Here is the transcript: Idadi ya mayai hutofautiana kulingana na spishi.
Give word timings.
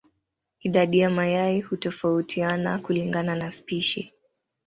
Idadi 0.59 0.99
ya 0.99 1.09
mayai 1.09 1.61
hutofautiana 1.61 2.79
kulingana 2.79 3.35
na 3.35 3.51
spishi. 3.51 4.13